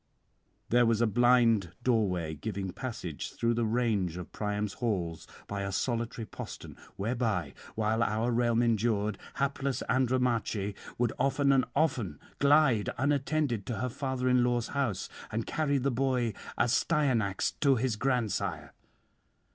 [0.69, 5.71] 'There was a blind doorway giving passage through the range of Priam's halls by a
[5.71, 13.63] solitary postern, whereby, while our realm endured, hapless Andromache would often and often glide unattended
[13.67, 18.73] to her father in law's house, and carry the boy Astyanax to his grandsire.